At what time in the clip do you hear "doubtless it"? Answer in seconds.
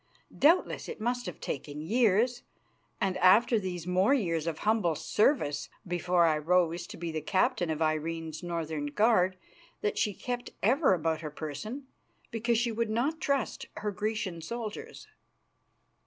0.35-0.99